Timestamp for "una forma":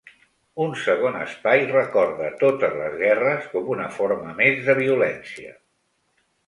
3.77-4.35